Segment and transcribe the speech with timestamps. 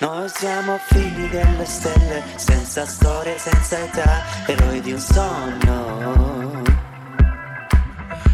[0.00, 6.62] Noi siamo figli delle stelle, senza storia, senza età, eroi di un sogno.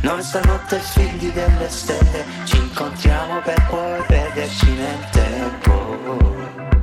[0.02, 6.73] Noi stanotte figli delle stelle, ci incontriamo per poi perderci nel tempo.